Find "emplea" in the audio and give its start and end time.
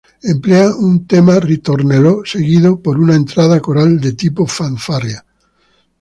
0.29-0.73